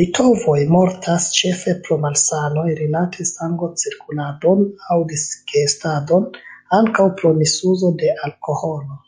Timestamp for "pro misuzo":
7.20-7.92